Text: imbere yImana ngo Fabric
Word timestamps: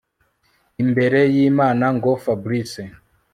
imbere 0.81 1.19
yImana 1.35 1.85
ngo 1.95 2.09
Fabric 2.23 2.71